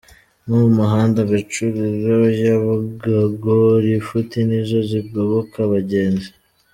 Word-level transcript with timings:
Ku 0.47 0.55
muhanda 0.77 1.19
Gacuriro-Nyabugogo 1.29 3.51
lifuti 3.85 4.37
ni 4.47 4.59
zo 4.67 4.79
zigoboka 4.89 5.55
abagenzi 5.67 6.29